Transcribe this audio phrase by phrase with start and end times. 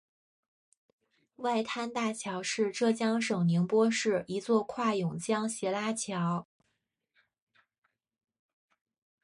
[1.35, 6.47] 外滩大桥是浙江省宁波市一座跨甬江斜拉桥。